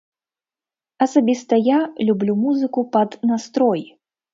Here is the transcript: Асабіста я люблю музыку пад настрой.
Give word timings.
Асабіста 1.07 1.53
я 1.61 1.79
люблю 2.11 2.33
музыку 2.49 2.89
пад 2.99 3.23
настрой. 3.33 3.91